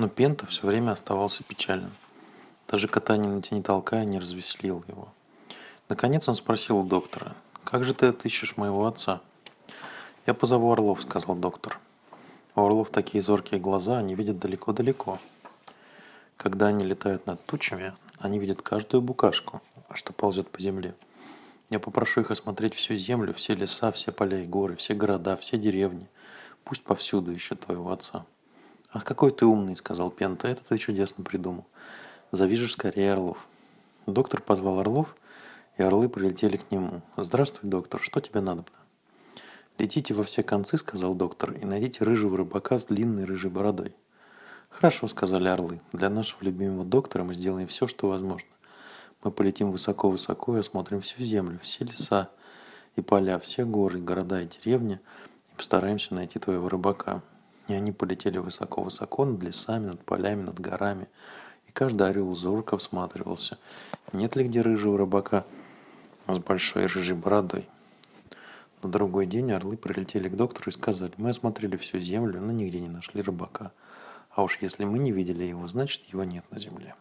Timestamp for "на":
3.30-3.42, 68.82-68.90, 76.50-76.58